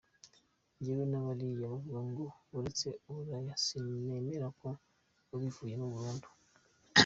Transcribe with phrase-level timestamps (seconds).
[0.77, 4.67] Njyewe na bariya bavuga ngo baretse uburaya sinemera ko
[5.29, 6.27] babivuyemo burundu.